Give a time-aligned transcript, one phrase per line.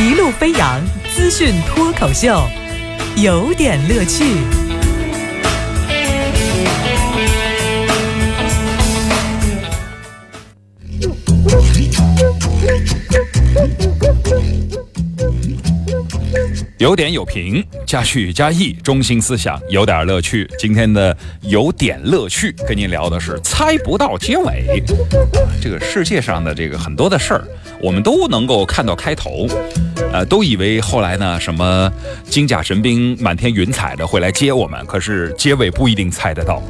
[0.00, 0.80] 一路飞扬
[1.14, 2.42] 资讯脱口秀，
[3.22, 4.24] 有点乐趣。
[16.78, 20.50] 有点有评，加叙加意，中心思想有点乐趣。
[20.58, 24.82] 今天的有点乐趣，跟您聊的是猜不到结尾。
[25.60, 27.44] 这个世界上的这个很多的事儿，
[27.82, 29.46] 我们都能够看到开头，
[30.12, 31.90] 呃，都以为后来呢，什么
[32.24, 36.62] 金甲神兵满天云彩的会来接我们，可是结尾不一定猜得到。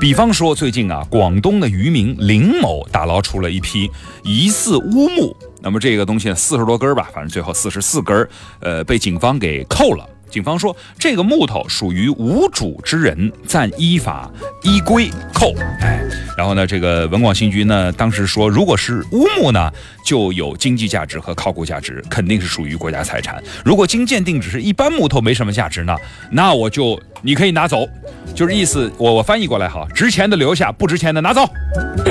[0.00, 3.90] 比方说，最近啊，广东的渔民林某打捞出了一批
[4.22, 5.36] 疑似乌木。
[5.60, 8.28] 那么这个东西，四十多根吧，反正最后四十四根，
[8.60, 10.06] 呃，被警方给扣了。
[10.36, 14.30] 警方说，这个木头属于无主之人，暂依法
[14.62, 15.54] 依规扣。
[15.80, 15.98] 哎，
[16.36, 19.72] 然后呢，这个文广新局呢，当时说，如果是乌木呢，
[20.04, 23.42] 就有经济价值和考古价值，肯定是属于国家财产。
[23.64, 25.96] 如果经鉴定只是一般木头，没什么价值呢，
[26.30, 27.88] 那我就你可以拿走，
[28.34, 31.48] 就是意思，我我翻译过来哈，值钱的留下，不值钱的拿走，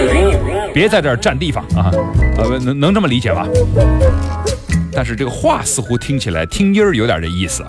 [0.74, 1.92] 别在这儿占地方啊，
[2.40, 3.48] 呃，能能这么理解吧？
[4.96, 7.68] 但是这个话似乎听起来听音儿有点这意思啊。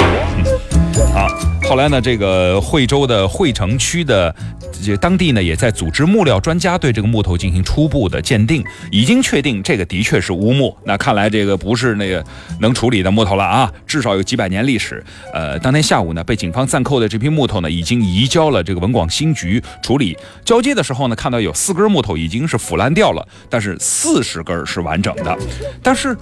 [1.13, 1.29] 好，
[1.69, 4.35] 后来呢，这个惠州的惠城区的
[4.83, 10.75] 这当地呢，也在组织木料专家对这个木头进行初步的鉴定，已经确定这个的确是乌木。
[10.85, 12.25] 那看来这个不是那个
[12.61, 15.05] 能处理的木头了啊，至少有几百年历史。
[15.35, 20.17] 呃，当天下午呢，被警方暂扣的这批木头呢，已经移交了这个文广新局处理。
[20.45, 25.37] 交接的时候呢，看到有四根木头已经是腐烂掉了，但是四十根是完整的，
[25.83, 26.17] 但是。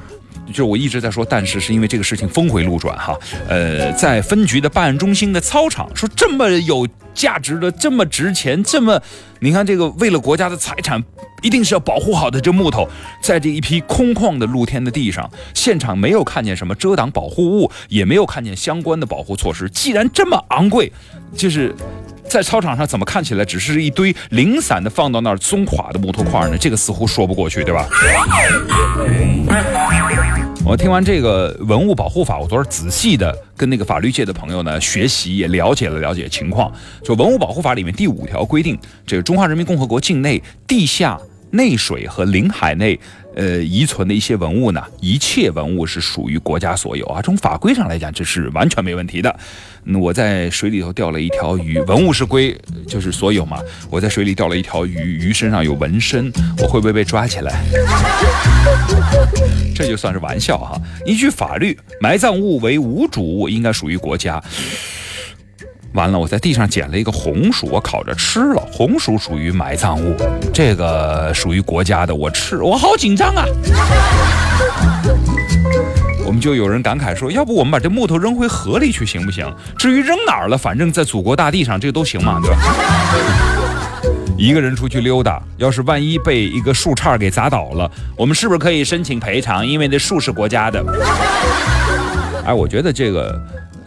[0.52, 9.00] 就我一直在说，但是是因为这个事情峰回路转哈，呃，在分局的办案中心的操场，说这么有价值的、这么值钱、这么，
[9.40, 11.02] 你看这个为了国家的财产，
[11.42, 12.88] 一定是要保护好的这木头，
[13.22, 19.68] 在这一批空旷的露天的地上，现场没有看见什么遮挡保护物，也没有看见相关的保护措施。
[19.70, 20.92] 既然这么昂贵，
[21.36, 21.74] 就是
[22.34, 26.58] 在操场上怎么看起来只是一堆零散的放到那儿松垮的木头块呢？
[26.58, 27.88] 这个似乎说不过去，对吧？
[30.64, 36.72] 我听完这个文物保护法，我昨儿仔细的跟那个法律界的朋友呢学习，也了解了了解情况。
[37.04, 41.16] 就文物保护法里面第五条规定，这个中华人民共和国境内地下。
[41.54, 42.98] 内水和领海内，
[43.36, 47.22] 呃，遗存的一些文物呢，一切文物是属于国家所有啊。
[47.22, 49.34] 从法规上来讲，这是完全没问题的。
[49.84, 52.56] 那我在水里头钓了一条鱼，文物是归
[52.88, 53.60] 就是所有嘛。
[53.88, 57.64] 我在水里钓了一条鱼，鱼身上有纹身，我会不会被抓起来？
[59.76, 60.80] 这就算是玩笑哈。
[61.06, 64.42] 依据法律，埋葬物为无主物，应该属于国家。
[65.94, 68.60] 完了，我在地上捡了一个红薯，我烤着吃了。
[68.72, 70.16] 红薯属于埋葬物，
[70.52, 73.44] 这个属于国家的，我吃，我好紧张啊！
[76.26, 79.46] 我们就有人感慨说，要不我们把这木头扔回河里去行不行？
[79.78, 82.56] 至于扔哪儿了，反正在祖国大地上，这都行嘛，对吧？
[84.36, 89.64] 一个人出去溜达，要是万一被一个树杈给砸倒了，我们是不是可以申请赔偿？
[89.64, 90.84] 因为那树是国家的。
[92.44, 93.40] 哎，我觉得这个。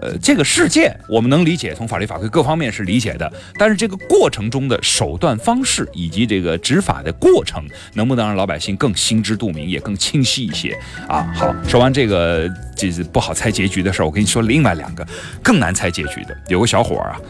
[0.08, 7.64] 呃，这个事件我们能理解，从法律法规各方面是理解的，但是这个过程中的手段方式以及这个执法的过程，
[7.94, 11.30] 能不能让老百姓更心知肚明，也更清晰一些啊？
[11.36, 15.06] 好，说完这个这不好猜结局的事儿，我跟你说另外两个
[15.44, 16.38] 更难猜结局的。
[16.48, 17.22] 有个小伙儿啊，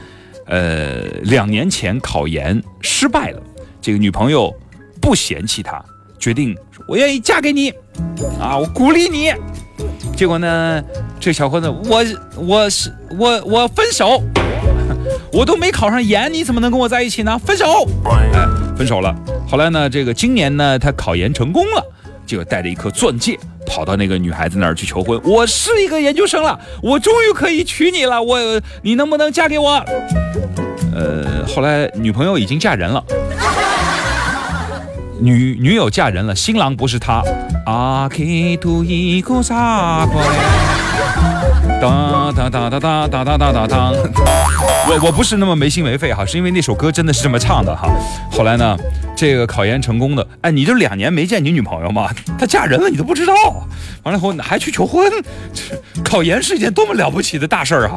[0.46, 3.42] 呃，两年前考研失败了，
[3.82, 4.54] 这个女朋友
[5.02, 5.84] 不嫌弃他，
[6.20, 6.56] 决定
[6.88, 7.70] 我愿意嫁给你，
[8.40, 9.32] 啊，我鼓励你。
[10.18, 10.84] 结果呢？
[11.20, 12.04] 这小伙子，我
[12.36, 14.20] 我是我我分手，
[15.32, 17.38] 我都没考上研，你怎么能跟我在一起呢？
[17.38, 17.88] 分手，
[18.34, 19.16] 哎，分手了。
[19.48, 21.86] 后来呢，这个今年呢，他考研成功了，
[22.26, 25.22] 就带着一颗钻戒跑到那个女孩子那儿去求婚。
[25.24, 28.40] 我是一个研究生了，我终于可以娶你了，我
[28.82, 29.86] 你能不能嫁给我？
[30.96, 33.04] 呃，后来女朋友已经嫁人了。
[35.20, 37.22] 女女友嫁人了，新郎不是他。
[37.68, 40.18] 啊，去土一哭啥哭？
[41.80, 47.88] 当当当当当当当当当，我我不是那么没心没肺哈，是因为那首歌真的是这么唱的哈。
[48.32, 48.76] 后来呢，
[49.16, 52.10] 这个考研成功的，哎，你这两年没见你女朋友吗？
[52.40, 53.34] 她嫁人了，你都不知道。
[54.04, 55.12] 完了以后还去求婚，
[56.04, 57.96] 考研是一件多么了不起的大事儿哈！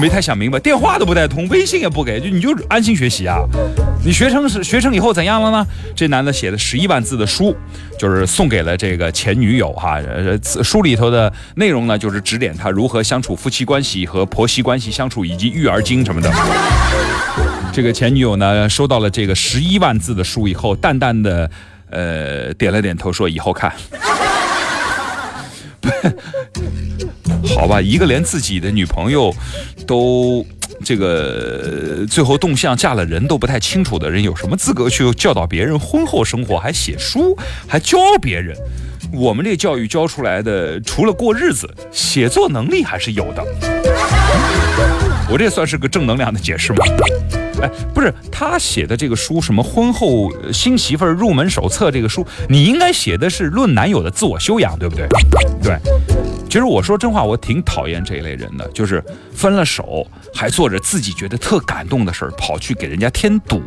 [0.00, 3.38] 没太想明白，电话都不带通，微信也不给，就你就安心学习啊。
[4.02, 5.66] 你学成是学成以后怎样了呢？
[5.94, 7.54] 这男的写了十一万字的书，
[7.98, 9.98] 就是送给了这个前女友哈。
[10.62, 16.30] 书里头的内容呢，就是指点他如何相处夫妻关系和婆媳关系相处，以及育儿经什么的。
[17.72, 21.50] 这个前女友呢，收到了这个十一万字的书以后，淡淡的
[21.90, 23.72] 呃点了点头，说以后看。
[27.56, 29.34] 好吧，一个连自己的女朋友
[29.86, 30.44] 都
[30.84, 37.36] 这个最后动向嫁了人都不太清楚的人，有什么资格去教导别人婚后生活，还写书，
[37.66, 38.56] 还教别人？
[39.12, 43.44] 我们这教育教出来的，除了过日子，写作能力还是有的。
[45.28, 46.84] 我这算是个正能量的解释吗？
[47.62, 55.06] 哎，不是他写的这个书，什么婚后新媳妇入门手册这个书，你应该写的是论男友的自我修养，对不对？
[55.62, 55.78] 对。
[56.48, 59.02] 其实我说真话，我挺讨厌这一类人的，就是
[59.32, 60.04] 分了手
[60.34, 63.62] 还做着自己觉得特感动的事儿，跑去给人家添堵。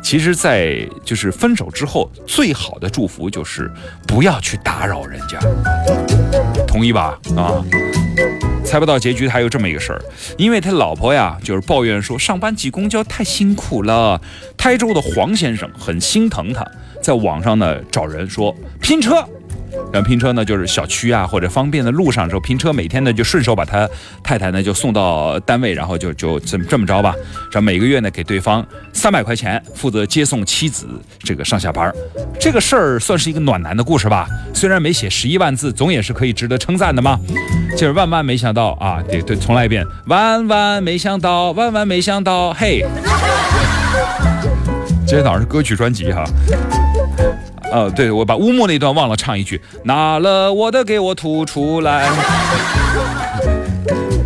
[0.00, 3.68] 其实，在就是分手之后，最好的祝福就是
[4.06, 5.38] 不要去打扰人家，
[6.66, 7.18] 同意吧？
[7.36, 7.64] 啊。
[8.72, 10.00] 猜不到结局，还有这么一个事儿，
[10.38, 14.18] 因为他老婆呀，就是抱怨说上班挤公交太辛苦了。
[14.56, 16.66] 台州的黄先生很心疼他，
[17.02, 19.22] 在网上呢找人说拼车。
[19.92, 23.88] 然后拼车呢，就是小区啊或者方便的路上之后拼车，每天呢就顺手把他
[24.22, 27.14] 太太呢就送到单位，然后就就这么这么着吧，
[27.50, 30.86] 这每个月呢给对方三百块钱，负责接送妻子
[31.20, 31.92] 这个上下班
[32.40, 34.26] 这个事儿算是一个暖男的故事吧？
[34.54, 37.18] 虽然没写十一万字，总也是可以值得称赞的嘛。
[37.76, 42.84] 就是万万没想到啊，对对，重来一遍，万万没想到，万万没想到，嘿，
[45.06, 46.24] 今天早上是歌曲专辑哈。
[47.72, 52.06] 呃，对，我把乌木那段忘了唱一句，拿了我的给我吐出来。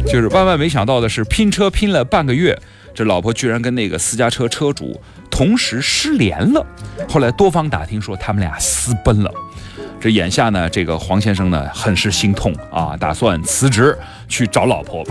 [0.06, 2.58] 就是万万没想到的是，拼车拼了半个月，
[2.93, 5.00] 这老婆居然跟那个私家车车主
[5.31, 6.66] 同时失联了。
[7.08, 9.31] 后来多方打听说他们俩私奔了。
[10.00, 13.96] 这眼下呢，这个黄先生呢很是心痛啊，打算辞职
[14.28, 15.04] 去找老婆。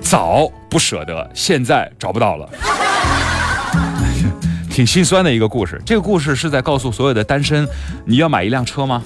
[0.00, 2.48] 早不舍得，现在找不到了。
[4.80, 5.78] 挺心酸的一个故事。
[5.84, 7.68] 这个故事是在告诉所有的单身，
[8.06, 9.02] 你要买一辆车吗？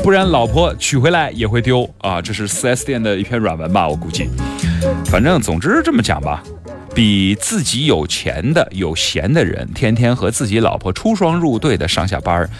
[0.00, 2.22] 不然老婆娶回来也会丢啊！
[2.22, 4.28] 这是 4S 店的一篇软文吧，我估计。
[5.06, 6.40] 反正总之这么讲吧，
[6.94, 12.50] 比自己有钱的、有闲的人，天天和自己老婆出双入对的上下班儿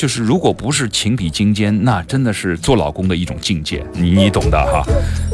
[0.00, 4.82] 就是如果不是情比金坚，那真的是做老公的一种境界，你你懂的哈。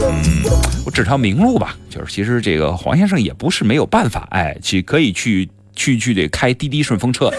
[0.01, 0.43] 嗯，
[0.85, 7.31] 我指条明路吧，就是其实这个黄先生也不是没有办法，哎，去可以去去去得开滴滴顺风车。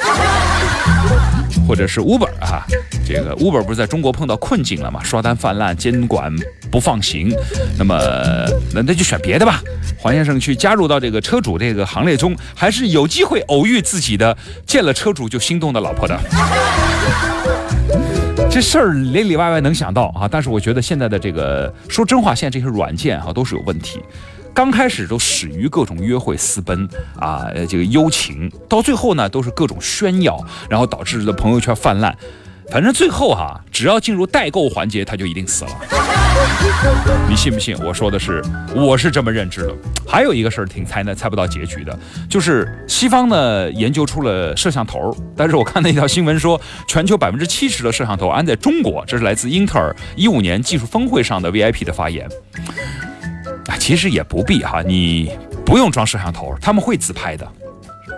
[1.67, 2.63] 或者是 Uber 啊，
[3.05, 5.03] 这个 Uber 不是在中国碰到困境了吗？
[5.03, 6.33] 刷单泛滥，监管
[6.67, 7.33] 不放行，
[7.77, 7.97] 那么
[8.73, 9.61] 那那就选别的吧。
[9.99, 16.17] 黄先生去加入到这个车主这个行列中，还是有机会偶遇自己的见了车主就心动的老婆的。
[18.49, 23.99] 这事儿里里外外能想到啊，但是我觉得现在的这个说真话，现在这些软件哈都是有问题。
[24.53, 26.87] 刚开始都始于各种约会私奔
[27.19, 32.15] 啊，这个幽情，到最后呢都是各种炫耀，然后导致的朋友圈泛滥。
[32.71, 35.71] 反正最后哈，只要进入代购环节，他就一定死了。
[37.29, 37.75] 你信不信？
[37.83, 38.41] 我说的是，
[38.75, 39.73] 我是这么认知的。
[40.07, 41.97] 还有一个事儿挺猜呢，猜不到结局的，
[42.29, 52.27] 就是西方呢研究出了摄像头，但是我看那条新闻说，全球百分之七十的摄像头安在中国，这是来自英特尔一五年技术峰会上的 VIP 的发言。
[53.67, 55.31] 啊，其实也不必哈，你
[55.65, 57.47] 不用装摄像头，他们会自拍的。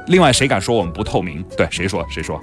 [0.07, 1.43] 另外，谁敢说我们不透明？
[1.57, 2.39] 对，谁说谁说？